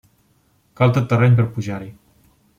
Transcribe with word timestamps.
Cal 0.81 0.95
tot 0.95 1.05
terreny 1.13 1.37
per 1.41 1.47
pujar-hi. 1.59 1.93